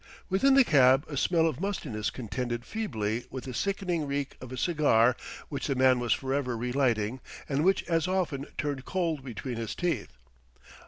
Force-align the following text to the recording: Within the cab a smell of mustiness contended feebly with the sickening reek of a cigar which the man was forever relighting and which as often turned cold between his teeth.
Within 0.29 0.55
the 0.55 0.63
cab 0.63 1.05
a 1.07 1.15
smell 1.15 1.45
of 1.45 1.59
mustiness 1.61 2.09
contended 2.09 2.65
feebly 2.65 3.25
with 3.29 3.43
the 3.43 3.53
sickening 3.53 4.07
reek 4.07 4.35
of 4.41 4.51
a 4.51 4.57
cigar 4.57 5.15
which 5.47 5.67
the 5.67 5.75
man 5.75 5.99
was 5.99 6.11
forever 6.11 6.57
relighting 6.57 7.19
and 7.47 7.63
which 7.63 7.83
as 7.83 8.07
often 8.07 8.47
turned 8.57 8.83
cold 8.83 9.23
between 9.23 9.57
his 9.57 9.75
teeth. 9.75 10.17